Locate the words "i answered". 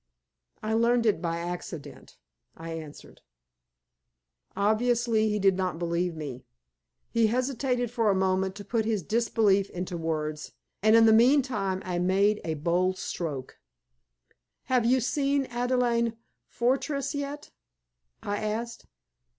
2.57-3.21